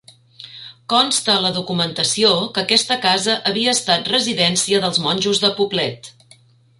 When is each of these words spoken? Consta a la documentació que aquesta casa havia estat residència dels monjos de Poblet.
Consta 0.93 1.31
a 1.33 1.41
la 1.43 1.51
documentació 1.57 2.31
que 2.55 2.63
aquesta 2.63 2.97
casa 3.05 3.35
havia 3.51 3.77
estat 3.79 4.09
residència 4.15 4.81
dels 4.87 4.99
monjos 5.09 5.43
de 5.47 5.53
Poblet. 5.61 6.11